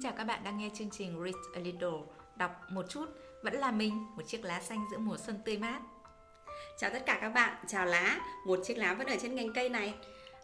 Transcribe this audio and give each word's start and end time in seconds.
chào 0.00 0.12
các 0.16 0.24
bạn 0.24 0.40
đang 0.44 0.58
nghe 0.58 0.70
chương 0.74 0.90
trình 0.90 1.24
Read 1.24 1.34
a 1.54 1.60
Little 1.60 1.98
Đọc 2.36 2.50
một 2.70 2.86
chút. 2.88 3.06
Vẫn 3.42 3.54
là 3.54 3.70
mình, 3.70 4.06
một 4.16 4.22
chiếc 4.26 4.44
lá 4.44 4.60
xanh 4.60 4.84
giữa 4.90 4.98
mùa 4.98 5.16
xuân 5.16 5.36
tươi 5.44 5.58
mát. 5.58 5.80
Chào 6.78 6.90
tất 6.90 7.06
cả 7.06 7.18
các 7.20 7.28
bạn, 7.28 7.64
chào 7.68 7.86
lá. 7.86 8.20
Một 8.46 8.58
chiếc 8.64 8.78
lá 8.78 8.94
vẫn 8.94 9.06
ở 9.06 9.16
trên 9.22 9.34
nhánh 9.34 9.52
cây 9.52 9.68
này. 9.68 9.94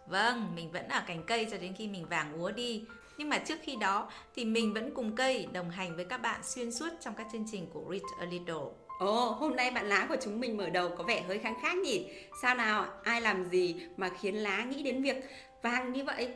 Vâng, 0.06 0.52
mình 0.54 0.70
vẫn 0.72 0.88
ở 0.88 1.02
cành 1.06 1.22
cây 1.22 1.46
cho 1.50 1.58
đến 1.58 1.74
khi 1.78 1.88
mình 1.88 2.06
vàng 2.06 2.32
úa 2.32 2.50
đi. 2.50 2.84
Nhưng 3.18 3.28
mà 3.28 3.38
trước 3.38 3.58
khi 3.62 3.76
đó 3.76 4.10
thì 4.34 4.44
mình 4.44 4.74
vẫn 4.74 4.94
cùng 4.94 5.16
cây 5.16 5.46
đồng 5.52 5.70
hành 5.70 5.96
với 5.96 6.04
các 6.04 6.18
bạn 6.18 6.40
xuyên 6.42 6.72
suốt 6.72 6.88
trong 7.00 7.14
các 7.14 7.26
chương 7.32 7.46
trình 7.52 7.66
của 7.72 7.84
Read 7.90 8.02
a 8.20 8.26
Little. 8.26 8.54
Ồ, 8.98 9.30
oh, 9.30 9.36
hôm 9.36 9.56
nay 9.56 9.70
bạn 9.70 9.88
lá 9.88 10.06
của 10.08 10.16
chúng 10.22 10.40
mình 10.40 10.56
mở 10.56 10.68
đầu 10.68 10.88
có 10.98 11.04
vẻ 11.04 11.22
hơi 11.22 11.38
kháng 11.38 11.60
khác 11.62 11.76
nhỉ? 11.76 12.10
Sao 12.42 12.54
nào, 12.54 12.86
ai 13.02 13.20
làm 13.20 13.44
gì 13.44 13.76
mà 13.96 14.08
khiến 14.08 14.34
lá 14.34 14.64
nghĩ 14.64 14.82
đến 14.82 15.02
việc 15.02 15.16
vàng 15.62 15.92
như 15.92 16.04
vậy? 16.04 16.34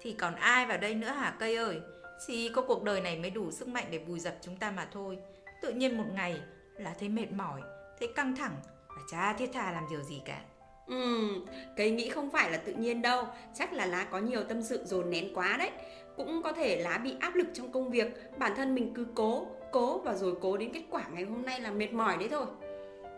Thì 0.00 0.12
còn 0.12 0.34
ai 0.34 0.66
vào 0.66 0.78
đây 0.78 0.94
nữa 0.94 1.10
hả 1.10 1.34
cây 1.38 1.56
ơi 1.56 1.80
chỉ 2.26 2.48
có 2.48 2.62
cuộc 2.62 2.82
đời 2.82 3.00
này 3.00 3.18
mới 3.18 3.30
đủ 3.30 3.50
sức 3.50 3.68
mạnh 3.68 3.84
để 3.90 3.98
vùi 3.98 4.20
dập 4.20 4.34
chúng 4.40 4.56
ta 4.56 4.70
mà 4.70 4.88
thôi. 4.92 5.18
Tự 5.62 5.72
nhiên 5.72 5.96
một 5.96 6.04
ngày 6.14 6.40
là 6.76 6.94
thấy 6.98 7.08
mệt 7.08 7.32
mỏi, 7.32 7.60
thấy 7.98 8.08
căng 8.16 8.36
thẳng 8.36 8.56
Và 8.88 9.02
chả 9.10 9.32
thiết 9.32 9.50
tha 9.52 9.72
làm 9.72 9.84
điều 9.90 10.02
gì 10.02 10.22
cả. 10.24 10.40
Ừ, 10.86 11.28
cây 11.76 11.90
nghĩ 11.90 12.08
không 12.08 12.30
phải 12.30 12.50
là 12.50 12.56
tự 12.56 12.72
nhiên 12.72 13.02
đâu. 13.02 13.24
Chắc 13.54 13.72
là 13.72 13.86
lá 13.86 14.04
có 14.04 14.18
nhiều 14.18 14.42
tâm 14.42 14.62
sự 14.62 14.84
dồn 14.84 15.10
nén 15.10 15.34
quá 15.34 15.56
đấy. 15.58 15.70
Cũng 16.16 16.42
có 16.42 16.52
thể 16.52 16.76
lá 16.76 16.98
bị 16.98 17.14
áp 17.20 17.34
lực 17.34 17.46
trong 17.52 17.72
công 17.72 17.90
việc 17.90 18.38
Bản 18.38 18.52
thân 18.56 18.74
mình 18.74 18.94
cứ 18.94 19.06
cố, 19.14 19.46
cố 19.72 19.98
và 19.98 20.14
rồi 20.14 20.34
cố 20.40 20.56
đến 20.56 20.72
kết 20.72 20.82
quả 20.90 21.04
ngày 21.12 21.24
hôm 21.24 21.42
nay 21.42 21.60
là 21.60 21.70
mệt 21.70 21.92
mỏi 21.92 22.16
đấy 22.16 22.28
thôi. 22.30 22.46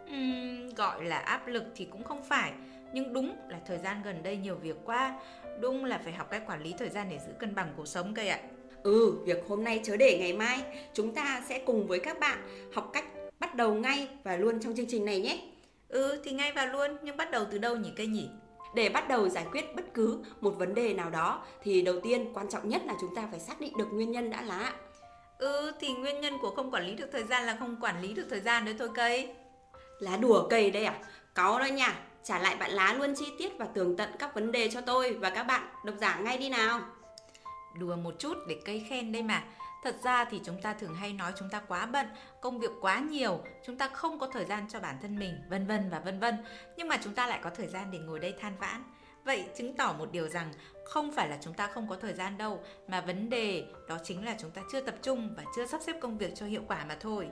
Uhm, 0.05 0.75
Gọi 0.77 1.05
là 1.05 1.19
áp 1.19 1.47
lực 1.47 1.65
thì 1.77 1.85
cũng 1.85 2.05
không 2.05 2.23
phải 2.23 2.53
Nhưng 2.93 3.13
đúng 3.13 3.37
là 3.49 3.59
thời 3.67 3.79
gian 3.79 4.03
gần 4.05 4.23
đây 4.23 4.37
nhiều 4.37 4.55
việc 4.55 4.77
quá. 4.85 5.21
Đúng 5.61 5.85
là 5.85 5.99
phải 5.99 6.13
học 6.13 6.31
cách 6.31 6.43
quản 6.47 6.63
lý 6.63 6.75
thời 6.79 6.89
gian 6.89 7.07
để 7.11 7.19
giữ 7.27 7.33
cân 7.39 7.55
bằng 7.55 7.73
cuộc 7.77 7.89
sống 7.89 8.15
cây 8.15 8.29
ạ 8.29 8.39
Ừ, 8.87 9.13
việc 9.25 9.45
hôm 9.49 9.65
nay 9.65 9.81
chớ 9.85 9.97
để 9.97 10.19
ngày 10.19 10.33
mai, 10.33 10.63
chúng 10.93 11.15
ta 11.15 11.43
sẽ 11.49 11.59
cùng 11.59 11.87
với 11.87 11.99
các 11.99 12.21
bạn 12.21 12.39
học 12.75 12.91
cách 12.93 13.05
bắt 13.39 13.55
đầu 13.55 13.75
ngay 13.75 14.09
và 14.25 14.37
luôn 14.37 14.61
trong 14.61 14.77
chương 14.77 14.87
trình 14.89 15.05
này 15.05 15.21
nhé. 15.21 15.41
Ừ, 15.89 16.23
thì 16.25 16.31
ngay 16.31 16.53
và 16.53 16.67
luôn, 16.67 16.97
nhưng 17.03 17.17
bắt 17.17 17.31
đầu 17.31 17.45
từ 17.51 17.59
đâu 17.59 17.77
nhỉ 17.77 17.93
cây 17.97 18.07
nhỉ? 18.07 18.29
Để 18.75 18.89
bắt 18.89 19.09
đầu 19.09 19.29
giải 19.29 19.47
quyết 19.53 19.77
bất 19.77 19.95
cứ 19.95 20.19
một 20.41 20.51
vấn 20.51 20.75
đề 20.75 20.95
nào 20.95 21.11
đó 21.11 21.45
thì 21.63 21.83
đầu 21.83 22.01
tiên 22.01 22.31
quan 22.35 22.49
trọng 22.49 22.69
nhất 22.69 22.83
là 22.87 22.95
chúng 23.01 23.15
ta 23.15 23.29
phải 23.31 23.41
xác 23.41 23.61
định 23.61 23.73
được 23.79 23.89
nguyên 23.93 24.11
nhân 24.11 24.31
đã 24.31 24.43
lá. 24.43 24.73
Ừ, 25.39 25.73
thì 25.81 25.93
nguyên 25.93 26.21
nhân 26.21 26.39
của 26.43 26.51
không 26.51 26.71
quản 26.71 26.87
lý 26.87 26.95
được 26.95 27.09
thời 27.13 27.25
gian 27.25 27.47
là 27.47 27.57
không 27.61 27.77
quản 27.81 28.03
lý 28.03 28.15
được 28.15 28.27
thời 28.31 28.41
gian 28.41 28.65
đấy 28.65 28.75
thôi 28.79 28.89
cây. 28.95 29.29
Lá 29.99 30.17
đùa 30.17 30.47
cây 30.51 30.71
đây 30.71 30.85
à? 30.85 30.99
Có 31.35 31.59
đó 31.59 31.67
nha. 31.67 31.99
Trả 32.25 32.39
lại 32.39 32.57
bạn 32.57 32.71
lá 32.71 32.97
luôn 32.99 33.15
chi 33.15 33.27
tiết 33.39 33.59
và 33.59 33.67
tường 33.75 33.97
tận 33.97 34.11
các 34.19 34.35
vấn 34.35 34.53
đề 34.53 34.69
cho 34.69 34.81
tôi 34.81 35.13
và 35.13 35.31
các 35.31 35.43
bạn 35.43 35.63
độc 35.85 35.95
giả 36.01 36.19
ngay 36.19 36.39
đi 36.39 36.49
nào 36.49 36.81
đùa 37.79 37.97
một 37.97 38.15
chút 38.19 38.35
để 38.49 38.61
cây 38.65 38.87
khen 38.89 39.13
đây 39.13 39.23
mà. 39.23 39.45
Thật 39.83 39.97
ra 40.05 40.25
thì 40.25 40.41
chúng 40.45 40.63
ta 40.63 40.75
thường 40.75 40.95
hay 40.95 41.13
nói 41.13 41.33
chúng 41.39 41.51
ta 41.51 41.61
quá 41.61 41.87
bận, 41.87 42.07
công 42.41 42.59
việc 42.59 42.71
quá 42.81 42.99
nhiều, 42.99 43.41
chúng 43.67 43.79
ta 43.79 43.89
không 43.89 44.19
có 44.19 44.27
thời 44.33 44.45
gian 44.45 44.69
cho 44.69 44.81
bản 44.81 44.97
thân 45.03 45.19
mình, 45.19 45.35
vân 45.51 45.67
vân 45.67 45.91
và 45.91 45.99
vân 45.99 46.21
vân. 46.21 46.35
Nhưng 46.77 46.89
mà 46.89 46.97
chúng 47.05 47.15
ta 47.15 47.27
lại 47.27 47.41
có 47.43 47.51
thời 47.51 47.67
gian 47.67 47.91
để 47.91 47.99
ngồi 47.99 48.21
đây 48.21 48.35
than 48.41 48.57
vãn. 48.59 48.83
Vậy 49.25 49.45
chứng 49.57 49.77
tỏ 49.77 49.95
một 49.99 50.13
điều 50.13 50.29
rằng 50.29 50.53
không 50.85 51.13
phải 51.13 51.29
là 51.29 51.39
chúng 51.41 51.55
ta 51.55 51.67
không 51.67 51.89
có 51.89 51.97
thời 51.97 52.13
gian 52.13 52.39
đâu, 52.39 52.65
mà 52.89 53.01
vấn 53.01 53.31
đề 53.31 53.67
đó 53.89 53.99
chính 54.05 54.25
là 54.25 54.37
chúng 54.39 54.51
ta 54.51 54.63
chưa 54.73 54.81
tập 54.81 54.95
trung 55.03 55.35
và 55.37 55.43
chưa 55.57 55.67
sắp 55.67 55.81
xếp 55.83 55.97
công 56.01 56.19
việc 56.19 56.35
cho 56.35 56.47
hiệu 56.47 56.63
quả 56.69 56.85
mà 56.85 56.97
thôi 57.01 57.29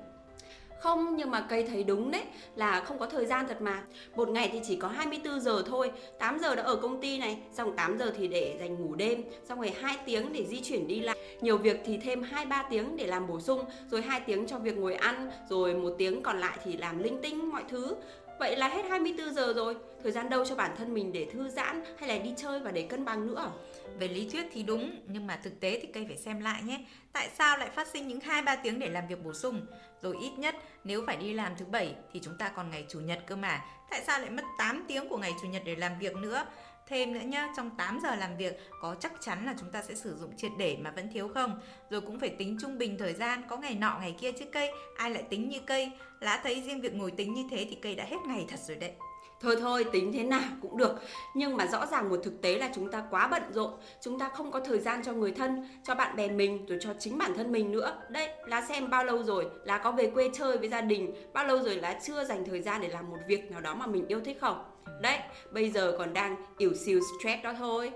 không, 0.85 1.17
nhưng 1.17 1.31
mà 1.31 1.41
cây 1.41 1.63
thấy 1.63 1.85
đúng 1.85 2.11
đấy 2.11 2.23
là 2.57 2.81
không 2.81 2.99
có 2.99 3.07
thời 3.07 3.27
gian 3.27 3.47
thật 3.49 3.63
mà. 3.63 3.83
Một 4.17 4.29
ngày 4.29 4.51
thì 4.53 4.61
chỉ 4.65 4.77
có 4.77 4.89
24 4.89 5.41
giờ 5.41 5.63
thôi. 5.67 5.91
8 6.19 6.39
giờ 6.39 6.55
đã 6.55 6.63
ở 6.63 6.77
công 6.77 7.01
ty 7.01 7.19
này, 7.19 7.39
xong 7.53 7.77
8 7.77 7.99
giờ 7.99 8.13
thì 8.17 8.29
để 8.29 8.57
dành 8.61 8.75
ngủ 8.75 8.95
đêm, 8.95 9.23
xong 9.49 9.61
rồi 9.61 9.73
2 9.81 9.99
tiếng 10.07 10.33
để 10.33 10.47
di 10.47 10.61
chuyển 10.61 10.87
đi 10.87 11.01
lại. 11.01 11.17
Nhiều 11.41 11.59
việc 11.59 11.81
thì 11.85 11.99
thêm 11.99 12.23
2 12.23 12.47
3 12.47 12.63
tiếng 12.71 12.97
để 12.97 13.07
làm 13.07 13.27
bổ 13.27 13.41
sung, 13.41 13.65
rồi 13.91 14.03
2 14.03 14.21
tiếng 14.21 14.47
cho 14.47 14.59
việc 14.59 14.77
ngồi 14.77 14.95
ăn, 14.95 15.31
rồi 15.49 15.75
một 15.75 15.95
tiếng 15.99 16.23
còn 16.23 16.41
lại 16.41 16.59
thì 16.65 16.77
làm 16.77 16.99
linh 16.99 17.23
tinh 17.23 17.51
mọi 17.51 17.63
thứ. 17.69 17.97
Vậy 18.39 18.57
là 18.57 18.69
hết 18.69 18.83
24 18.89 19.35
giờ 19.35 19.53
rồi, 19.57 19.77
thời 20.03 20.13
gian 20.13 20.31
đâu 20.31 20.45
cho 20.45 20.55
bản 20.55 20.77
thân 20.77 20.95
mình 20.95 21.13
để 21.13 21.27
thư 21.33 21.49
giãn 21.49 21.83
hay 21.99 22.09
là 22.09 22.19
đi 22.25 22.35
chơi 22.37 22.61
và 22.61 22.71
để 22.71 22.83
cân 22.83 23.05
bằng 23.05 23.27
nữa? 23.27 23.53
Về 23.99 24.09
lý 24.09 24.29
thuyết 24.29 24.47
thì 24.53 24.63
đúng, 24.63 24.91
nhưng 25.07 25.27
mà 25.27 25.41
thực 25.43 25.61
tế 25.61 25.79
thì 25.83 25.89
cây 25.93 26.05
phải 26.09 26.17
xem 26.17 26.41
lại 26.41 26.63
nhé. 26.63 26.81
Tại 27.13 27.29
sao 27.39 27.59
lại 27.59 27.71
phát 27.71 27.89
sinh 27.89 28.09
những 28.09 28.19
2-3 28.19 28.57
tiếng 28.63 28.79
để 28.79 28.89
làm 28.89 29.09
việc 29.09 29.25
bổ 29.25 29.33
sung? 29.33 29.67
Rồi 30.03 30.17
ít 30.21 30.31
nhất 30.39 30.55
nếu 30.85 31.03
phải 31.07 31.17
đi 31.17 31.33
làm 31.33 31.57
thứ 31.57 31.65
bảy 31.65 31.95
thì 32.13 32.21
chúng 32.23 32.39
ta 32.39 32.49
còn 32.49 32.71
ngày 32.71 32.87
chủ 32.89 33.01
nhật 33.01 33.19
cơ 33.27 33.37
mà. 33.37 33.65
Tại 33.91 34.03
sao 34.07 34.21
lại 34.21 34.31
mất 34.31 34.43
8 34.59 34.85
tiếng 34.89 35.09
của 35.09 35.19
ngày 35.19 35.33
chủ 35.43 35.49
nhật 35.49 35.63
để 35.65 35.77
làm 35.77 35.99
việc 35.99 36.17
nữa? 36.17 36.47
Thêm 36.87 37.13
nữa 37.13 37.21
nhá, 37.21 37.49
trong 37.57 37.71
8 37.77 38.01
giờ 38.03 38.15
làm 38.15 38.37
việc 38.37 38.61
có 38.81 38.97
chắc 39.01 39.13
chắn 39.21 39.47
là 39.47 39.55
chúng 39.61 39.71
ta 39.71 39.83
sẽ 39.83 39.95
sử 39.95 40.17
dụng 40.17 40.37
triệt 40.37 40.53
để 40.59 40.77
mà 40.81 40.91
vẫn 40.91 41.09
thiếu 41.13 41.29
không? 41.29 41.61
Rồi 41.91 42.01
cũng 42.01 42.21
phải 42.21 42.29
tính 42.29 42.57
trung 42.61 42.79
bình 42.79 42.99
thời 42.99 43.15
gian, 43.15 43.43
có 43.49 43.57
ngày 43.57 43.75
nọ 43.75 43.99
ngày 44.01 44.17
kia 44.21 44.33
chứ 44.33 44.45
cây, 44.53 44.71
ai 44.97 45.11
lại 45.11 45.23
tính 45.23 45.49
như 45.49 45.59
cây? 45.67 45.91
Lá 46.21 46.41
thấy 46.43 46.63
riêng 46.67 46.81
việc 46.81 46.95
ngồi 46.95 47.11
tính 47.11 47.35
như 47.35 47.43
thế 47.51 47.67
thì 47.71 47.79
cây 47.83 47.95
đã 47.95 48.05
hết 48.05 48.17
ngày 48.27 48.47
thật 48.49 48.61
rồi 48.61 48.77
đấy. 48.77 48.93
Thôi 49.41 49.57
thôi, 49.61 49.85
tính 49.93 50.13
thế 50.13 50.23
nào 50.23 50.41
cũng 50.63 50.77
được. 50.77 51.01
Nhưng 51.35 51.57
mà 51.57 51.67
rõ 51.67 51.87
ràng 51.87 52.09
một 52.09 52.21
thực 52.23 52.43
tế 52.43 52.59
là 52.59 52.71
chúng 52.75 52.91
ta 52.91 53.05
quá 53.11 53.29
bận 53.29 53.43
rộn, 53.51 53.71
Chúng 54.01 54.19
ta 54.19 54.29
không 54.29 54.51
có 54.51 54.61
thời 54.61 54.79
gian 54.79 55.03
cho 55.05 55.13
người 55.13 55.33
thân, 55.33 55.69
Cho 55.85 55.95
bạn 55.95 56.17
bè 56.17 56.29
mình, 56.29 56.67
rồi 56.67 56.79
cho 56.81 56.91
chính 56.99 57.19
bản 57.19 57.35
thân 57.37 57.53
mình 57.53 57.73
nữa. 57.73 58.03
Đấy, 58.09 58.29
là 58.47 58.63
xem 58.63 58.91
bao 58.91 59.05
lâu 59.05 59.23
rồi, 59.23 59.47
Là 59.65 59.79
có 59.79 59.93
về 59.93 60.11
quê 60.11 60.31
chơi 60.33 60.59
với 60.59 60.69
gia 60.69 60.81
đình, 60.81 61.15
Bao 61.33 61.47
lâu 61.47 61.59
rồi 61.63 61.77
là 61.77 62.01
chưa 62.03 62.25
dành 62.25 62.45
thời 62.45 62.61
gian 62.61 62.81
để 62.81 62.89
làm 62.89 63.11
một 63.11 63.19
việc 63.27 63.51
nào 63.51 63.61
đó 63.61 63.75
mà 63.75 63.87
mình 63.87 64.07
yêu 64.09 64.21
thích 64.21 64.39
không? 64.41 64.65
Đấy, 65.01 65.19
bây 65.51 65.71
giờ 65.71 65.95
còn 65.99 66.13
đang 66.13 66.37
ỉu 66.59 66.75
xìu 66.75 67.01
stress 67.01 67.43
đó 67.43 67.53
thôi. 67.59 67.93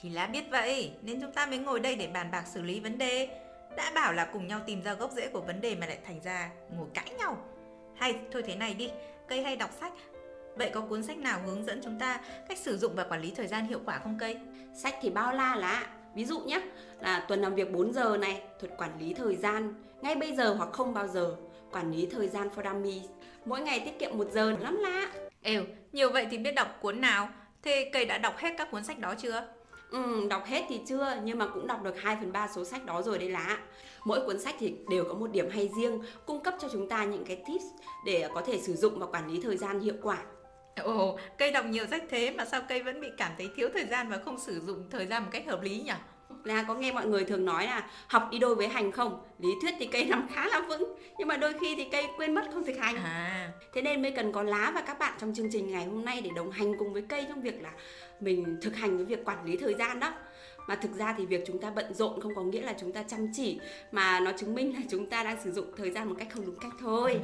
Thì 0.00 0.10
lá 0.10 0.26
biết 0.26 0.44
vậy, 0.50 0.92
Nên 1.02 1.20
chúng 1.20 1.32
ta 1.32 1.46
mới 1.46 1.58
ngồi 1.58 1.80
đây 1.80 1.96
để 1.96 2.06
bàn 2.14 2.30
bạc 2.30 2.44
xử 2.54 2.62
lý 2.62 2.80
vấn 2.80 2.98
đề. 2.98 3.28
Đã 3.76 3.92
bảo 3.94 4.12
là 4.12 4.24
cùng 4.32 4.46
nhau 4.46 4.60
tìm 4.66 4.82
ra 4.82 4.94
gốc 4.94 5.10
rễ 5.12 5.28
của 5.28 5.40
vấn 5.40 5.60
đề 5.60 5.74
mà 5.74 5.86
lại 5.86 5.98
thành 6.06 6.20
ra 6.24 6.50
ngồi 6.76 6.86
cãi 6.94 7.10
nhau. 7.18 7.36
Hay, 7.96 8.14
thôi 8.32 8.42
thế 8.46 8.56
này 8.56 8.74
đi, 8.74 8.90
cây 9.28 9.42
hay 9.42 9.56
đọc 9.56 9.70
sách 9.80 9.92
Vậy 10.56 10.70
có 10.74 10.80
cuốn 10.80 11.02
sách 11.02 11.18
nào 11.18 11.40
hướng 11.46 11.64
dẫn 11.64 11.80
chúng 11.84 11.98
ta 11.98 12.20
cách 12.48 12.58
sử 12.58 12.78
dụng 12.78 12.94
và 12.94 13.04
quản 13.04 13.22
lý 13.22 13.32
thời 13.36 13.46
gian 13.46 13.66
hiệu 13.66 13.80
quả 13.84 14.00
không 14.04 14.18
cây? 14.20 14.36
Sách 14.74 14.94
thì 15.02 15.10
bao 15.10 15.32
la 15.32 15.56
là 15.56 15.86
Ví 16.14 16.24
dụ 16.24 16.40
nhé, 16.40 16.60
là 17.00 17.24
tuần 17.28 17.40
làm 17.40 17.54
việc 17.54 17.72
4 17.72 17.92
giờ 17.92 18.16
này, 18.16 18.42
thuật 18.60 18.72
quản 18.78 18.90
lý 19.00 19.14
thời 19.14 19.36
gian, 19.36 19.74
ngay 20.00 20.14
bây 20.14 20.36
giờ 20.36 20.54
hoặc 20.54 20.68
không 20.72 20.94
bao 20.94 21.08
giờ, 21.08 21.36
quản 21.72 21.92
lý 21.92 22.06
thời 22.06 22.28
gian 22.28 22.48
for 22.56 22.64
dummies, 22.64 23.10
mỗi 23.44 23.60
ngày 23.60 23.80
tiết 23.80 23.98
kiệm 23.98 24.18
1 24.18 24.26
giờ 24.32 24.56
lắm 24.60 24.76
lạ. 24.76 25.12
Êu, 25.42 25.64
nhiều 25.92 26.10
vậy 26.10 26.26
thì 26.30 26.38
biết 26.38 26.52
đọc 26.52 26.68
cuốn 26.80 27.00
nào? 27.00 27.28
Thế 27.62 27.90
cây 27.92 28.04
đã 28.04 28.18
đọc 28.18 28.34
hết 28.36 28.54
các 28.58 28.70
cuốn 28.70 28.84
sách 28.84 28.98
đó 28.98 29.14
chưa? 29.18 29.48
Ừ, 29.90 30.26
đọc 30.30 30.42
hết 30.46 30.64
thì 30.68 30.80
chưa, 30.86 31.20
nhưng 31.24 31.38
mà 31.38 31.46
cũng 31.46 31.66
đọc 31.66 31.82
được 31.82 32.00
2 32.00 32.16
phần 32.20 32.32
3 32.32 32.48
số 32.54 32.64
sách 32.64 32.84
đó 32.86 33.02
rồi 33.02 33.18
đấy 33.18 33.30
lá. 33.30 33.58
Mỗi 34.04 34.20
cuốn 34.26 34.40
sách 34.40 34.54
thì 34.58 34.74
đều 34.90 35.04
có 35.04 35.14
một 35.14 35.30
điểm 35.30 35.50
hay 35.50 35.70
riêng, 35.76 36.02
cung 36.26 36.40
cấp 36.40 36.54
cho 36.60 36.68
chúng 36.72 36.88
ta 36.88 37.04
những 37.04 37.24
cái 37.24 37.36
tips 37.36 37.64
để 38.06 38.28
có 38.34 38.42
thể 38.46 38.60
sử 38.60 38.74
dụng 38.74 38.98
và 38.98 39.06
quản 39.06 39.32
lý 39.32 39.40
thời 39.42 39.56
gian 39.56 39.80
hiệu 39.80 39.94
quả. 40.02 40.18
Ồ, 40.76 41.18
cây 41.38 41.52
đọc 41.52 41.64
nhiều 41.64 41.86
sách 41.86 42.02
thế 42.10 42.30
mà 42.30 42.44
sao 42.44 42.60
cây 42.68 42.82
vẫn 42.82 43.00
bị 43.00 43.08
cảm 43.16 43.32
thấy 43.38 43.50
thiếu 43.56 43.68
thời 43.74 43.84
gian 43.84 44.08
và 44.08 44.18
không 44.24 44.38
sử 44.38 44.60
dụng 44.60 44.84
thời 44.90 45.06
gian 45.06 45.22
một 45.22 45.28
cách 45.32 45.46
hợp 45.46 45.62
lý 45.62 45.80
nhỉ? 45.80 45.92
Là 46.44 46.62
có 46.62 46.74
nghe 46.74 46.92
mọi 46.92 47.06
người 47.06 47.24
thường 47.24 47.44
nói 47.44 47.66
là 47.66 47.90
học 48.08 48.28
đi 48.30 48.38
đôi 48.38 48.54
với 48.54 48.68
hành 48.68 48.92
không? 48.92 49.22
Lý 49.38 49.48
thuyết 49.62 49.74
thì 49.78 49.86
cây 49.86 50.04
nắm 50.04 50.28
khá 50.34 50.48
là 50.48 50.60
vững, 50.60 50.94
nhưng 51.18 51.28
mà 51.28 51.36
đôi 51.36 51.54
khi 51.60 51.74
thì 51.76 51.84
cây 51.92 52.06
quên 52.16 52.34
mất 52.34 52.44
không 52.52 52.64
thực 52.64 52.78
hành. 52.78 52.96
À. 52.96 53.52
Thế 53.74 53.82
nên 53.82 54.02
mới 54.02 54.10
cần 54.10 54.32
có 54.32 54.42
lá 54.42 54.72
và 54.74 54.80
các 54.80 54.98
bạn 54.98 55.14
trong 55.20 55.34
chương 55.34 55.48
trình 55.52 55.70
ngày 55.70 55.84
hôm 55.84 56.04
nay 56.04 56.20
để 56.20 56.30
đồng 56.36 56.50
hành 56.50 56.78
cùng 56.78 56.92
với 56.92 57.02
cây 57.08 57.26
trong 57.28 57.42
việc 57.42 57.62
là 57.62 57.70
mình 58.20 58.58
thực 58.62 58.76
hành 58.76 58.96
cái 58.96 59.04
việc 59.04 59.24
quản 59.24 59.44
lý 59.44 59.56
thời 59.56 59.74
gian 59.74 60.00
đó 60.00 60.12
mà 60.66 60.76
thực 60.76 60.92
ra 60.92 61.14
thì 61.18 61.26
việc 61.26 61.44
chúng 61.46 61.58
ta 61.58 61.70
bận 61.70 61.94
rộn 61.94 62.20
không 62.20 62.34
có 62.34 62.42
nghĩa 62.42 62.62
là 62.62 62.74
chúng 62.80 62.92
ta 62.92 63.02
chăm 63.02 63.26
chỉ 63.32 63.60
mà 63.92 64.20
nó 64.20 64.32
chứng 64.36 64.54
minh 64.54 64.74
là 64.74 64.80
chúng 64.90 65.10
ta 65.10 65.24
đang 65.24 65.42
sử 65.44 65.52
dụng 65.52 65.72
thời 65.76 65.90
gian 65.90 66.08
một 66.08 66.14
cách 66.18 66.28
không 66.34 66.46
đúng 66.46 66.58
cách 66.60 66.72
thôi 66.80 67.12
ừ. 67.12 67.20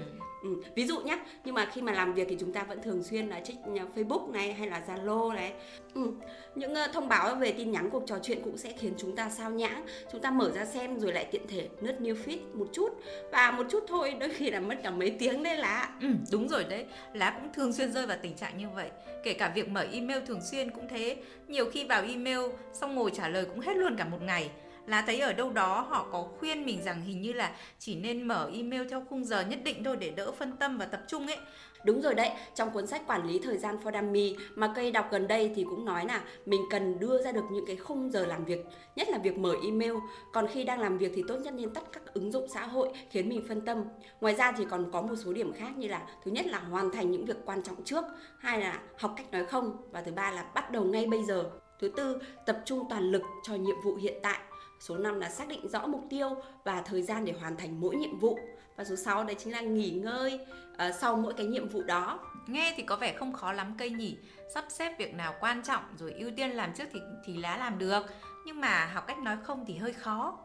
Ừ. 0.47 0.63
ví 0.75 0.87
dụ 0.87 1.01
nhé 1.01 1.19
nhưng 1.45 1.55
mà 1.55 1.67
khi 1.73 1.83
mà 1.83 1.93
làm 1.93 2.15
việc 2.15 2.27
thì 2.31 2.37
chúng 2.41 2.53
ta 2.53 2.63
vẫn 2.63 2.83
thường 2.83 3.03
xuyên 3.03 3.29
là 3.29 3.41
check 3.41 3.59
ờ, 3.65 3.87
Facebook 3.95 4.33
này 4.33 4.53
hay 4.53 4.69
là 4.69 4.83
Zalo 4.89 5.35
này. 5.35 5.53
Ừ. 5.95 6.11
những 6.55 6.73
uh, 6.73 6.93
thông 6.93 7.09
báo 7.09 7.35
về 7.35 7.53
tin 7.53 7.71
nhắn 7.71 7.91
cuộc 7.91 8.03
trò 8.07 8.19
chuyện 8.23 8.39
cũng 8.45 8.59
sẽ 8.59 8.73
khiến 8.79 8.95
chúng 8.99 9.17
ta 9.17 9.31
sao 9.31 9.51
nhãng. 9.51 9.87
Chúng 10.13 10.21
ta 10.21 10.31
mở 10.31 10.51
ra 10.51 10.65
xem 10.65 10.99
rồi 10.99 11.13
lại 11.13 11.25
tiện 11.31 11.43
thể 11.49 11.69
lướt 11.81 11.95
new 12.01 12.15
feed 12.15 12.39
một 12.55 12.69
chút. 12.73 12.89
Và 13.33 13.51
một 13.51 13.67
chút 13.71 13.85
thôi 13.89 14.15
đôi 14.21 14.29
khi 14.29 14.51
là 14.51 14.61
mất 14.61 14.77
cả 14.83 14.91
mấy 14.91 15.11
tiếng 15.11 15.43
đấy 15.43 15.57
lá 15.57 15.89
ừ, 16.01 16.09
đúng 16.33 16.49
rồi 16.49 16.65
đấy 16.65 16.87
lá 17.13 17.31
cũng 17.31 17.53
thường 17.53 17.73
xuyên 17.73 17.93
rơi 17.93 18.07
vào 18.07 18.17
tình 18.23 18.35
trạng 18.35 18.59
như 18.59 18.67
vậy. 18.75 18.91
Kể 19.23 19.33
cả 19.33 19.53
việc 19.55 19.69
mở 19.69 19.87
email 19.93 20.25
thường 20.27 20.41
xuyên 20.51 20.71
cũng 20.71 20.89
thế. 20.89 21.17
Nhiều 21.49 21.71
khi 21.71 21.85
vào 21.85 22.03
email 22.03 22.41
xong 22.73 22.95
ngồi 22.95 23.11
trả 23.15 23.29
lời 23.29 23.45
cũng 23.45 23.61
hết 23.61 23.77
luôn 23.77 23.97
cả 23.97 24.05
một 24.05 24.23
ngày 24.23 24.51
lá 24.87 25.03
thấy 25.07 25.21
ở 25.21 25.33
đâu 25.33 25.51
đó 25.51 25.87
họ 25.91 26.07
có 26.13 26.29
khuyên 26.39 26.67
mình 26.67 26.83
rằng 26.83 27.03
hình 27.03 27.23
như 27.23 27.33
là 27.33 27.53
chỉ 27.79 27.95
nên 27.95 28.29
mở 28.29 28.51
email 28.55 28.89
theo 28.91 29.05
khung 29.11 29.25
giờ 29.25 29.41
nhất 29.41 29.59
định 29.65 29.85
thôi 29.85 29.97
để 29.97 30.11
đỡ 30.11 30.33
phân 30.33 30.57
tâm 30.57 30.79
và 30.79 30.85
tập 30.85 31.01
trung 31.09 31.27
ấy 31.27 31.39
Đúng 31.87 32.03
rồi 32.03 32.15
đấy, 32.15 32.31
trong 32.55 32.71
cuốn 32.71 32.87
sách 32.87 33.07
quản 33.07 33.27
lý 33.27 33.39
thời 33.39 33.59
gian 33.59 33.77
for 33.85 33.93
dummy 33.93 34.37
mà 34.55 34.73
cây 34.77 34.91
đọc 34.91 35.09
gần 35.11 35.29
đây 35.29 35.53
thì 35.57 35.65
cũng 35.65 35.85
nói 35.85 36.05
là 36.07 36.25
mình 36.47 36.61
cần 36.71 36.99
đưa 36.99 37.23
ra 37.23 37.33
được 37.33 37.45
những 37.53 37.67
cái 37.67 37.77
khung 37.77 38.11
giờ 38.11 38.27
làm 38.27 38.45
việc, 38.45 38.67
nhất 38.97 39.09
là 39.09 39.19
việc 39.19 39.39
mở 39.39 39.55
email. 39.65 39.93
Còn 40.33 40.47
khi 40.47 40.65
đang 40.65 40.81
làm 40.81 40.99
việc 40.99 41.13
thì 41.15 41.25
tốt 41.29 41.37
nhất 41.37 41.55
nên 41.55 41.71
tắt 41.71 41.85
các 41.93 42.15
ứng 42.15 42.33
dụng 42.33 42.49
xã 42.49 42.67
hội 42.67 42.89
khiến 43.11 43.29
mình 43.29 43.45
phân 43.49 43.61
tâm. 43.61 43.85
Ngoài 44.21 44.35
ra 44.35 44.53
thì 44.53 44.65
còn 44.71 44.91
có 44.93 45.03
một 45.03 45.15
số 45.25 45.33
điểm 45.33 45.53
khác 45.53 45.77
như 45.77 45.89
là 45.89 46.07
thứ 46.25 46.31
nhất 46.31 46.47
là 46.47 46.59
hoàn 46.59 46.91
thành 46.91 47.11
những 47.11 47.25
việc 47.25 47.37
quan 47.45 47.63
trọng 47.63 47.85
trước, 47.85 48.05
hai 48.39 48.61
là 48.61 48.81
học 48.99 49.15
cách 49.17 49.33
nói 49.33 49.45
không 49.45 49.77
và 49.91 50.03
thứ 50.03 50.13
ba 50.13 50.31
là 50.31 50.43
bắt 50.55 50.71
đầu 50.71 50.85
ngay 50.85 51.07
bây 51.07 51.25
giờ. 51.25 51.51
Thứ 51.81 51.89
tư, 51.89 52.19
tập 52.47 52.59
trung 52.65 52.87
toàn 52.91 53.03
lực 53.03 53.23
cho 53.43 53.55
nhiệm 53.55 53.77
vụ 53.85 53.95
hiện 53.95 54.15
tại 54.23 54.39
Số 54.81 54.97
5 54.97 55.21
là 55.21 55.29
xác 55.29 55.49
định 55.49 55.69
rõ 55.69 55.87
mục 55.87 56.05
tiêu 56.11 56.37
và 56.65 56.83
thời 56.83 57.03
gian 57.03 57.25
để 57.25 57.33
hoàn 57.41 57.57
thành 57.57 57.81
mỗi 57.81 57.97
nhiệm 57.97 58.19
vụ. 58.19 58.39
Và 58.77 58.85
số 58.85 58.97
6 58.97 59.25
đấy 59.25 59.37
chính 59.39 59.53
là 59.53 59.61
nghỉ 59.61 59.91
ngơi 59.91 60.41
uh, 60.73 60.95
sau 61.01 61.17
mỗi 61.17 61.35
cái 61.37 61.47
nhiệm 61.47 61.69
vụ 61.69 61.83
đó. 61.83 62.21
Nghe 62.47 62.75
thì 62.77 62.83
có 62.83 62.97
vẻ 62.97 63.17
không 63.19 63.33
khó 63.33 63.53
lắm 63.53 63.75
cây 63.79 63.91
nhỉ. 63.91 64.17
Sắp 64.55 64.65
xếp 64.69 64.99
việc 64.99 65.15
nào 65.15 65.35
quan 65.41 65.63
trọng 65.63 65.83
rồi 65.99 66.13
ưu 66.13 66.31
tiên 66.37 66.51
làm 66.51 66.75
trước 66.75 66.85
thì 66.93 67.01
thì 67.25 67.37
lá 67.37 67.57
làm 67.57 67.79
được. 67.79 68.03
Nhưng 68.47 68.61
mà 68.61 68.87
học 68.87 69.05
cách 69.07 69.19
nói 69.19 69.37
không 69.43 69.65
thì 69.67 69.77
hơi 69.77 69.93
khó. 69.93 70.39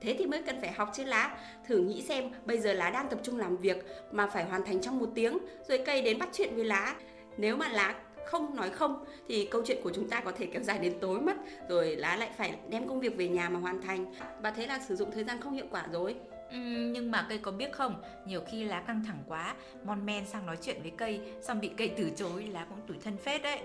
Thế 0.00 0.16
thì 0.18 0.26
mới 0.26 0.42
cần 0.42 0.60
phải 0.60 0.72
học 0.72 0.90
chứ 0.94 1.04
lá 1.04 1.36
Thử 1.68 1.78
nghĩ 1.78 2.02
xem 2.02 2.30
bây 2.44 2.58
giờ 2.58 2.72
lá 2.72 2.90
đang 2.90 3.08
tập 3.08 3.18
trung 3.22 3.38
làm 3.38 3.56
việc 3.56 3.76
Mà 4.12 4.26
phải 4.26 4.44
hoàn 4.44 4.64
thành 4.64 4.80
trong 4.80 4.98
một 4.98 5.08
tiếng 5.14 5.38
Rồi 5.68 5.82
cây 5.86 6.02
đến 6.02 6.18
bắt 6.18 6.28
chuyện 6.32 6.54
với 6.54 6.64
lá 6.64 6.94
Nếu 7.36 7.56
mà 7.56 7.68
lá 7.68 7.94
không 8.26 8.56
nói 8.56 8.70
không 8.70 9.04
thì 9.28 9.48
câu 9.50 9.62
chuyện 9.66 9.80
của 9.82 9.92
chúng 9.94 10.08
ta 10.08 10.20
có 10.20 10.32
thể 10.32 10.46
kéo 10.46 10.62
dài 10.62 10.78
đến 10.78 10.94
tối 11.00 11.20
mất 11.20 11.36
rồi 11.68 11.96
lá 11.96 12.16
lại 12.16 12.30
phải 12.36 12.54
đem 12.68 12.88
công 12.88 13.00
việc 13.00 13.16
về 13.16 13.28
nhà 13.28 13.48
mà 13.48 13.60
hoàn 13.60 13.82
thành 13.82 14.14
và 14.42 14.50
thế 14.50 14.66
là 14.66 14.78
sử 14.88 14.96
dụng 14.96 15.10
thời 15.10 15.24
gian 15.24 15.40
không 15.40 15.52
hiệu 15.52 15.66
quả 15.70 15.86
rồi 15.92 16.16
Ừ, 16.50 16.58
nhưng 16.92 17.10
mà 17.10 17.26
cây 17.28 17.38
có 17.38 17.50
biết 17.52 17.72
không 17.72 18.02
nhiều 18.26 18.40
khi 18.50 18.64
lá 18.64 18.80
căng 18.80 19.04
thẳng 19.06 19.22
quá 19.28 19.54
mon 19.84 20.06
men 20.06 20.26
sang 20.26 20.46
nói 20.46 20.56
chuyện 20.62 20.82
với 20.82 20.92
cây 20.96 21.20
xong 21.42 21.60
bị 21.60 21.70
cây 21.76 21.92
từ 21.96 22.10
chối 22.16 22.46
lá 22.52 22.66
cũng 22.68 22.86
tủi 22.86 22.96
thân 23.04 23.16
phết 23.16 23.42
đấy 23.42 23.60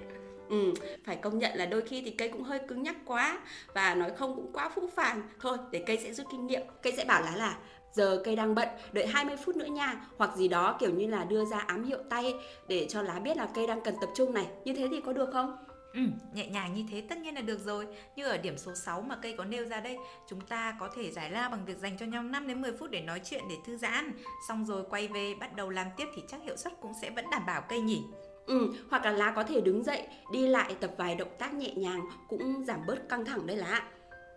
Ừ, 0.52 0.74
phải 1.06 1.16
công 1.16 1.40
nhận 1.40 1.52
là 1.56 1.66
đôi 1.66 1.82
khi 1.82 2.02
thì 2.06 2.12
cây 2.12 2.30
cũng 2.30 2.44
hơi 2.44 2.60
cứng 2.68 2.84
nhắc 2.84 2.96
quá 3.06 3.40
và 3.74 3.96
nói 3.96 4.12
không 4.18 4.36
cũng 4.36 4.52
quá 4.54 4.70
phũ 4.70 4.90
phàng. 4.96 5.22
Thôi, 5.40 5.58
để 5.72 5.84
cây 5.88 5.98
sẽ 5.98 6.14
rút 6.14 6.28
kinh 6.32 6.48
nghiệm. 6.48 6.62
Cây 6.82 6.94
sẽ 6.98 7.06
bảo 7.06 7.22
lá 7.22 7.36
là 7.36 7.58
giờ 7.92 8.22
cây 8.26 8.36
đang 8.36 8.56
bận, 8.56 8.68
đợi 8.92 9.08
20 9.08 9.36
phút 9.46 9.56
nữa 9.56 9.66
nha, 9.66 10.02
hoặc 10.18 10.36
gì 10.36 10.48
đó 10.48 10.78
kiểu 10.80 10.90
như 10.90 11.08
là 11.08 11.24
đưa 11.24 11.46
ra 11.46 11.60
ám 11.60 11.84
hiệu 11.84 12.00
tay 12.10 12.34
để 12.68 12.88
cho 12.90 13.02
lá 13.02 13.20
biết 13.20 13.38
là 13.38 13.48
cây 13.56 13.68
đang 13.68 13.82
cần 13.82 13.96
tập 14.02 14.10
trung 14.16 14.34
này. 14.34 14.48
Như 14.66 14.74
thế 14.74 14.88
thì 14.92 15.02
có 15.06 15.14
được 15.14 15.30
không? 15.34 15.58
Ừ, 15.94 16.02
nhẹ 16.34 16.48
nhàng 16.48 16.74
như 16.74 16.86
thế 16.92 17.04
tất 17.10 17.18
nhiên 17.18 17.36
là 17.36 17.42
được 17.42 17.60
rồi 17.60 17.88
Như 18.16 18.26
ở 18.26 18.38
điểm 18.38 18.58
số 18.58 18.76
6 18.76 19.02
mà 19.02 19.16
cây 19.16 19.36
có 19.38 19.46
nêu 19.46 19.66
ra 19.66 19.80
đây 19.80 19.98
Chúng 20.30 20.42
ta 20.42 20.76
có 20.80 20.90
thể 20.96 21.12
giải 21.12 21.32
lao 21.32 21.50
bằng 21.50 21.66
việc 21.66 21.78
dành 21.78 21.98
cho 21.98 22.06
nhau 22.06 22.24
5 22.24 22.48
đến 22.48 22.62
10 22.62 22.72
phút 22.72 22.92
để 22.92 23.02
nói 23.02 23.22
chuyện 23.24 23.44
để 23.50 23.56
thư 23.66 23.78
giãn 23.78 24.12
Xong 24.48 24.66
rồi 24.66 24.84
quay 24.90 25.08
về 25.08 25.36
bắt 25.40 25.56
đầu 25.56 25.70
làm 25.70 25.88
tiếp 25.98 26.06
thì 26.16 26.22
chắc 26.28 26.42
hiệu 26.44 26.58
suất 26.58 26.74
cũng 26.82 26.92
sẽ 27.02 27.10
vẫn 27.10 27.26
đảm 27.32 27.46
bảo 27.48 27.62
cây 27.70 27.82
nhỉ 27.82 28.04
Ừ, 28.46 28.74
hoặc 28.90 29.06
là 29.06 29.12
lá 29.12 29.32
có 29.36 29.44
thể 29.44 29.62
đứng 29.62 29.84
dậy, 29.84 30.08
đi 30.32 30.48
lại 30.48 30.76
tập 30.80 30.92
vài 30.98 31.16
động 31.16 31.32
tác 31.40 31.54
nhẹ 31.54 31.74
nhàng 31.76 32.02
cũng 32.28 32.64
giảm 32.68 32.86
bớt 32.88 33.10
căng 33.10 33.26
thẳng 33.26 33.48
đấy 33.48 33.58
lá. 33.58 33.84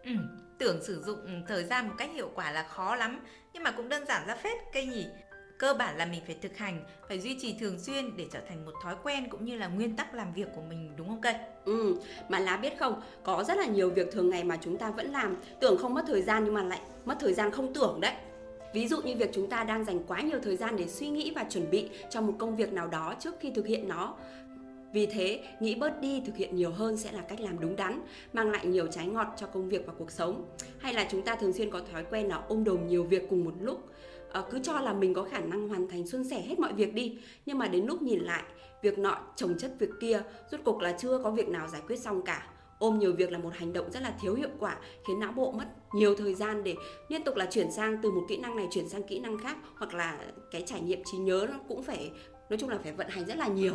Ừ, 0.05 0.12
tưởng 0.59 0.85
sử 0.85 1.03
dụng 1.03 1.21
ừ, 1.25 1.33
thời 1.49 1.65
gian 1.65 1.89
một 1.89 1.95
cách 1.99 2.11
hiệu 2.15 2.31
quả 2.35 2.51
là 2.51 2.62
khó 2.62 2.97
lắm, 2.97 3.21
nhưng 3.53 3.62
mà 3.62 3.71
cũng 3.71 3.89
đơn 3.89 4.06
giản 4.06 4.27
ra 4.27 4.35
phết 4.35 4.56
cây 4.73 4.87
nhỉ. 4.87 5.06
Cơ 5.59 5.75
bản 5.75 5.97
là 5.97 6.06
mình 6.06 6.23
phải 6.27 6.37
thực 6.43 6.56
hành, 6.56 6.85
phải 7.09 7.21
duy 7.21 7.39
trì 7.41 7.56
thường 7.61 7.79
xuyên 7.79 8.17
để 8.17 8.27
trở 8.33 8.41
thành 8.49 8.65
một 8.65 8.73
thói 8.83 8.97
quen 9.03 9.29
cũng 9.31 9.45
như 9.45 9.56
là 9.56 9.67
nguyên 9.67 9.97
tắc 9.97 10.15
làm 10.15 10.33
việc 10.33 10.49
của 10.55 10.62
mình 10.62 10.93
đúng 10.97 11.09
không 11.09 11.21
cây? 11.21 11.35
Ừ, 11.65 11.97
mà 12.29 12.39
lá 12.39 12.56
biết 12.56 12.79
không, 12.79 13.03
có 13.23 13.45
rất 13.45 13.59
là 13.59 13.67
nhiều 13.67 13.91
việc 13.91 14.12
thường 14.12 14.31
ngày 14.31 14.45
mà 14.45 14.59
chúng 14.61 14.79
ta 14.79 14.91
vẫn 14.91 15.12
làm, 15.12 15.37
tưởng 15.61 15.79
không 15.79 15.95
mất 15.95 16.05
thời 16.06 16.23
gian 16.23 16.45
nhưng 16.45 16.55
mà 16.55 16.62
lại 16.62 16.81
mất 17.05 17.17
thời 17.21 17.35
gian 17.35 17.51
không 17.51 17.75
tưởng 17.75 18.01
đấy. 18.01 18.15
Ví 18.75 18.89
dụ 18.89 19.03
như 19.03 19.17
việc 19.17 19.31
chúng 19.33 19.51
ta 19.51 19.65
đang 19.65 19.85
dành 19.85 20.05
quá 20.05 20.21
nhiều 20.21 20.39
thời 20.43 20.56
gian 20.56 20.77
để 20.77 20.89
suy 20.89 21.09
nghĩ 21.09 21.33
và 21.37 21.45
chuẩn 21.51 21.71
bị 21.71 21.91
cho 22.11 22.21
một 22.21 22.35
công 22.39 22.56
việc 22.56 22.73
nào 22.73 22.89
đó 22.89 23.15
trước 23.21 23.35
khi 23.41 23.51
thực 23.55 23.67
hiện 23.67 23.89
nó. 23.89 24.17
Vì 24.94 25.06
thế, 25.06 25.43
nghĩ 25.61 25.75
bớt 25.75 26.00
đi 26.00 26.23
thực 26.26 26.37
hiện 26.37 26.56
nhiều 26.56 26.70
hơn 26.70 26.96
sẽ 26.96 27.12
là 27.12 27.23
cách 27.23 27.41
làm 27.41 27.61
đúng 27.61 27.76
đắn, 27.76 28.00
mang 28.32 28.50
lại 28.50 28.67
nhiều 28.67 28.87
trái 28.87 29.06
ngọt 29.06 29.26
cho 29.37 29.46
công 29.46 29.69
việc 29.69 29.87
và 29.87 29.93
cuộc 29.99 30.11
sống. 30.11 30.44
Hay 30.79 30.94
là 30.94 31.06
chúng 31.11 31.23
ta 31.23 31.37
thường 31.37 31.52
xuyên 31.52 31.70
có 31.70 31.81
thói 31.93 32.05
quen 32.11 32.29
là 32.29 32.43
ôm 32.49 32.64
đồm 32.64 32.87
nhiều 32.87 33.05
việc 33.05 33.23
cùng 33.31 33.44
một 33.44 33.52
lúc, 33.61 33.88
à, 34.32 34.43
cứ 34.50 34.58
cho 34.62 34.81
là 34.81 34.93
mình 34.93 35.14
có 35.14 35.23
khả 35.23 35.41
năng 35.41 35.69
hoàn 35.69 35.88
thành 35.88 36.06
suôn 36.06 36.25
sẻ 36.25 36.43
hết 36.43 36.58
mọi 36.58 36.73
việc 36.73 36.94
đi, 36.94 37.19
nhưng 37.46 37.58
mà 37.58 37.69
đến 37.69 37.87
lúc 37.87 38.02
nhìn 38.02 38.20
lại, 38.20 38.43
việc 38.82 38.99
nọ 38.99 39.19
chồng 39.37 39.55
chất 39.58 39.73
việc 39.79 39.91
kia, 40.00 40.23
rốt 40.50 40.61
cuộc 40.64 40.82
là 40.82 40.93
chưa 40.93 41.19
có 41.25 41.31
việc 41.31 41.49
nào 41.49 41.69
giải 41.69 41.82
quyết 41.87 41.96
xong 41.96 42.23
cả. 42.23 42.50
Ôm 42.79 42.99
nhiều 42.99 43.12
việc 43.12 43.32
là 43.32 43.38
một 43.38 43.55
hành 43.55 43.73
động 43.73 43.91
rất 43.91 44.02
là 44.02 44.14
thiếu 44.20 44.35
hiệu 44.35 44.49
quả 44.58 44.79
khiến 45.08 45.20
não 45.20 45.32
bộ 45.32 45.52
mất 45.52 45.67
nhiều 45.94 46.14
thời 46.14 46.35
gian 46.35 46.64
để 46.64 46.75
liên 47.08 47.25
tục 47.25 47.37
là 47.37 47.46
chuyển 47.46 47.73
sang 47.73 47.99
từ 48.02 48.11
một 48.11 48.23
kỹ 48.29 48.37
năng 48.37 48.56
này 48.56 48.69
chuyển 48.70 48.88
sang 48.88 49.02
kỹ 49.02 49.19
năng 49.19 49.38
khác 49.38 49.56
hoặc 49.76 49.94
là 49.94 50.19
cái 50.50 50.62
trải 50.67 50.81
nghiệm 50.81 51.02
trí 51.05 51.19
nhớ 51.19 51.46
nó 51.50 51.58
cũng 51.69 51.82
phải 51.82 52.11
nói 52.50 52.58
chung 52.58 52.70
là 52.70 52.79
phải 52.82 52.93
vận 52.93 53.08
hành 53.08 53.26
rất 53.26 53.37
là 53.37 53.49
nhiều. 53.49 53.75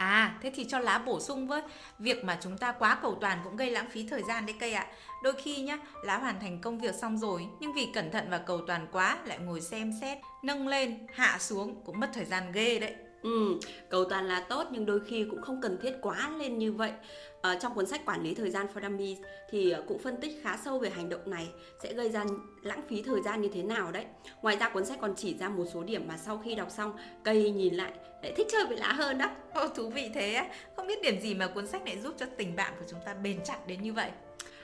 À, 0.00 0.34
thế 0.42 0.52
thì 0.54 0.64
cho 0.68 0.78
lá 0.78 0.98
bổ 0.98 1.20
sung 1.20 1.46
với. 1.46 1.62
Việc 1.98 2.24
mà 2.24 2.38
chúng 2.42 2.58
ta 2.58 2.72
quá 2.72 2.98
cầu 3.02 3.18
toàn 3.20 3.40
cũng 3.44 3.56
gây 3.56 3.70
lãng 3.70 3.90
phí 3.90 4.06
thời 4.08 4.22
gian 4.22 4.46
đấy 4.46 4.56
cây 4.60 4.72
ạ. 4.72 4.86
Đôi 5.22 5.32
khi 5.32 5.62
nhá, 5.62 5.78
lá 6.02 6.18
hoàn 6.18 6.40
thành 6.40 6.60
công 6.60 6.78
việc 6.78 6.94
xong 6.94 7.18
rồi 7.18 7.46
Nhưng 7.60 7.72
vì 7.72 7.88
cẩn 7.94 8.10
thận 8.10 8.26
và 8.30 8.38
cầu 8.38 8.60
toàn 8.66 8.86
quá 8.92 9.18
Lại 9.24 9.38
ngồi 9.38 9.60
xem 9.60 9.92
xét, 10.00 10.18
nâng 10.42 10.68
lên, 10.68 11.06
hạ 11.14 11.36
xuống 11.40 11.82
Cũng 11.84 12.00
mất 12.00 12.10
thời 12.14 12.24
gian 12.24 12.52
ghê 12.52 12.78
đấy. 12.78 12.94
Ừ, 13.22 13.58
cầu 13.88 14.04
toàn 14.04 14.28
là 14.28 14.40
tốt 14.40 14.66
nhưng 14.70 14.86
đôi 14.86 15.00
khi 15.00 15.26
cũng 15.30 15.42
không 15.42 15.60
cần 15.60 15.78
thiết 15.82 15.94
quá 16.00 16.30
lên 16.38 16.58
như 16.58 16.72
vậy. 16.72 16.92
Ở 17.40 17.56
trong 17.60 17.74
cuốn 17.74 17.86
sách 17.86 18.06
quản 18.06 18.22
lý 18.22 18.34
thời 18.34 18.50
gian 18.50 18.66
for 18.74 18.82
Dummies 18.82 19.18
thì 19.50 19.70
ờ, 19.70 19.84
cũng 19.88 19.98
phân 19.98 20.16
tích 20.16 20.40
khá 20.42 20.58
sâu 20.64 20.78
về 20.78 20.90
hành 20.90 21.08
động 21.08 21.30
này 21.30 21.48
sẽ 21.82 21.92
gây 21.92 22.10
ra 22.10 22.24
lãng 22.62 22.82
phí 22.88 23.02
thời 23.02 23.22
gian 23.22 23.42
như 23.42 23.48
thế 23.52 23.62
nào 23.62 23.92
đấy. 23.92 24.04
Ngoài 24.42 24.56
ra 24.56 24.68
cuốn 24.68 24.84
sách 24.84 24.98
còn 25.00 25.14
chỉ 25.16 25.34
ra 25.38 25.48
một 25.48 25.64
số 25.72 25.82
điểm 25.82 26.08
mà 26.08 26.16
sau 26.16 26.42
khi 26.44 26.54
đọc 26.54 26.70
xong 26.70 26.92
cây 27.24 27.50
nhìn 27.50 27.74
lại 27.74 27.92
lại 28.22 28.32
thích 28.36 28.46
chơi 28.50 28.66
với 28.66 28.76
lá 28.76 28.92
hơn 28.92 29.18
đó. 29.18 29.30
Ô 29.54 29.68
thú 29.68 29.88
vị 29.88 30.10
thế 30.14 30.50
không 30.76 30.86
biết 30.86 31.02
điểm 31.02 31.20
gì 31.20 31.34
mà 31.34 31.46
cuốn 31.46 31.66
sách 31.66 31.84
này 31.84 31.98
giúp 31.98 32.14
cho 32.18 32.26
tình 32.36 32.56
bạn 32.56 32.72
của 32.78 32.84
chúng 32.90 33.00
ta 33.06 33.14
bền 33.14 33.44
chặt 33.44 33.66
đến 33.66 33.82
như 33.82 33.92
vậy. 33.92 34.10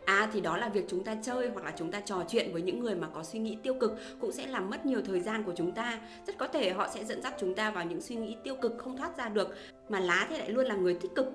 À 0.07 0.31
thì 0.33 0.41
đó 0.41 0.57
là 0.57 0.69
việc 0.69 0.85
chúng 0.89 1.05
ta 1.05 1.17
chơi 1.23 1.49
hoặc 1.49 1.65
là 1.65 1.73
chúng 1.79 1.91
ta 1.91 2.01
trò 2.01 2.25
chuyện 2.29 2.53
với 2.53 2.63
những 2.63 2.81
người 2.81 2.95
mà 2.95 3.09
có 3.09 3.23
suy 3.23 3.39
nghĩ 3.39 3.59
tiêu 3.63 3.75
cực 3.81 3.93
cũng 4.21 4.33
sẽ 4.33 4.47
làm 4.47 4.71
mất 4.71 4.87
nhiều 4.87 5.01
thời 5.07 5.21
gian 5.21 5.43
của 5.43 5.53
chúng 5.57 5.73
ta. 5.73 6.01
Rất 6.27 6.39
có 6.39 6.47
thể 6.47 6.71
họ 6.71 6.89
sẽ 6.95 7.05
dẫn 7.05 7.23
dắt 7.23 7.35
chúng 7.41 7.55
ta 7.55 7.71
vào 7.71 7.85
những 7.85 8.01
suy 8.01 8.15
nghĩ 8.15 8.37
tiêu 8.45 8.57
cực 8.63 8.73
không 8.79 8.97
thoát 8.97 9.19
ra 9.19 9.29
được. 9.29 9.49
Mà 9.89 10.01
lá 10.01 10.27
thì 10.31 10.39
lại 10.39 10.51
luôn 10.51 10.67
là 10.67 10.75
người 10.75 10.95
tích 10.95 11.15
cực 11.15 11.27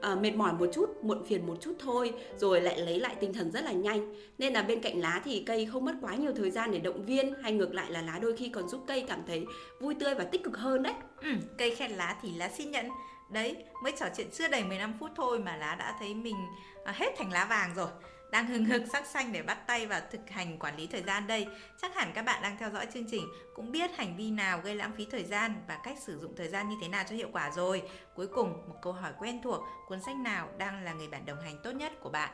à, 0.00 0.14
mệt 0.14 0.34
mỏi 0.36 0.52
một 0.52 0.66
chút, 0.72 0.90
muộn 1.02 1.24
phiền 1.24 1.46
một 1.46 1.56
chút 1.60 1.74
thôi 1.78 2.12
rồi 2.36 2.60
lại 2.60 2.78
lấy 2.78 3.00
lại 3.00 3.16
tinh 3.20 3.32
thần 3.32 3.50
rất 3.50 3.64
là 3.64 3.72
nhanh. 3.72 4.14
Nên 4.38 4.52
là 4.52 4.62
bên 4.62 4.80
cạnh 4.80 5.00
lá 5.00 5.20
thì 5.24 5.42
cây 5.46 5.66
không 5.66 5.84
mất 5.84 5.94
quá 6.00 6.14
nhiều 6.14 6.32
thời 6.36 6.50
gian 6.50 6.70
để 6.70 6.78
động 6.78 7.04
viên 7.04 7.34
hay 7.42 7.52
ngược 7.52 7.74
lại 7.74 7.90
là 7.90 8.02
lá 8.02 8.18
đôi 8.22 8.36
khi 8.36 8.48
còn 8.48 8.68
giúp 8.68 8.84
cây 8.86 9.04
cảm 9.08 9.20
thấy 9.26 9.44
vui 9.80 9.94
tươi 9.94 10.14
và 10.14 10.24
tích 10.24 10.44
cực 10.44 10.56
hơn 10.56 10.82
đấy. 10.82 10.94
Ừ, 11.22 11.30
cây 11.58 11.74
khen 11.74 11.90
lá 11.90 12.16
thì 12.22 12.28
lá 12.36 12.48
xin 12.48 12.70
nhận. 12.70 12.86
Đấy, 13.30 13.64
mới 13.82 13.92
trò 13.98 14.06
chuyện 14.16 14.30
chưa 14.32 14.48
đầy 14.48 14.64
15 14.64 14.94
phút 15.00 15.10
thôi 15.16 15.38
mà 15.38 15.56
lá 15.56 15.74
đã 15.74 15.96
thấy 15.98 16.14
mình 16.14 16.36
à, 16.84 16.92
hết 16.92 17.14
thành 17.18 17.32
lá 17.32 17.44
vàng 17.44 17.74
rồi 17.74 17.88
đang 18.30 18.46
hừng 18.46 18.64
hực 18.64 18.82
sắc 18.92 19.06
xanh 19.06 19.32
để 19.32 19.42
bắt 19.42 19.66
tay 19.66 19.86
vào 19.86 20.00
thực 20.10 20.30
hành 20.30 20.58
quản 20.58 20.76
lý 20.76 20.86
thời 20.86 21.02
gian 21.02 21.26
đây. 21.26 21.46
Chắc 21.82 21.94
hẳn 21.94 22.12
các 22.14 22.22
bạn 22.22 22.42
đang 22.42 22.56
theo 22.58 22.70
dõi 22.70 22.86
chương 22.94 23.06
trình 23.10 23.22
cũng 23.54 23.72
biết 23.72 23.90
hành 23.96 24.16
vi 24.16 24.30
nào 24.30 24.60
gây 24.64 24.74
lãng 24.74 24.92
phí 24.96 25.06
thời 25.10 25.24
gian 25.24 25.54
và 25.68 25.80
cách 25.84 25.98
sử 26.00 26.18
dụng 26.18 26.36
thời 26.36 26.48
gian 26.48 26.68
như 26.68 26.76
thế 26.82 26.88
nào 26.88 27.04
cho 27.08 27.16
hiệu 27.16 27.28
quả 27.32 27.50
rồi. 27.50 27.82
Cuối 28.14 28.26
cùng, 28.26 28.52
một 28.68 28.76
câu 28.82 28.92
hỏi 28.92 29.12
quen 29.18 29.40
thuộc, 29.42 29.60
cuốn 29.88 30.00
sách 30.00 30.16
nào 30.16 30.48
đang 30.58 30.84
là 30.84 30.92
người 30.92 31.08
bạn 31.08 31.26
đồng 31.26 31.40
hành 31.40 31.58
tốt 31.62 31.70
nhất 31.70 31.92
của 32.00 32.10
bạn? 32.10 32.30